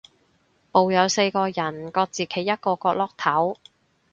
[0.71, 3.57] 部有四個人，各自企一個角落頭